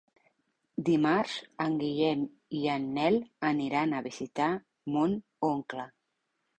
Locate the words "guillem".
1.83-2.25